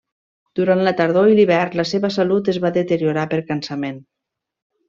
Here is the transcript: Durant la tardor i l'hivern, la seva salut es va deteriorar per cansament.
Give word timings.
Durant 0.59 0.79
la 0.87 0.93
tardor 1.01 1.29
i 1.33 1.37
l'hivern, 1.41 1.77
la 1.81 1.85
seva 1.89 2.11
salut 2.17 2.51
es 2.55 2.61
va 2.67 2.75
deteriorar 2.81 3.29
per 3.35 3.43
cansament. 3.55 4.05